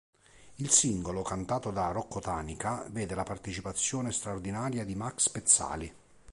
[0.55, 5.93] Il singolo, cantato da Rocco Tanica, vede la partecipazione straordinaria di Max Pezzali.